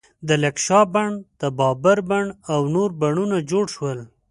[0.27, 1.09] د لکشا بڼ،
[1.41, 3.99] د بابر بڼ او نور بڼونه جوړ شول.